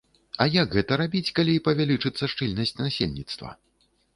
[0.43, 3.49] А як гэта рабіць, калі павялічыцца шчыльнасць насельніцтва?